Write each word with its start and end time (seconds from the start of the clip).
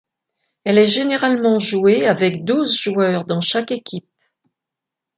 Elle 0.63 0.79
est 0.79 0.87
généralement 0.87 1.59
jouée 1.59 2.07
avec 2.07 2.43
douze 2.43 2.75
joueurs 2.75 3.23
dans 3.23 3.39
chaque 3.39 3.69
équipe. 3.69 4.09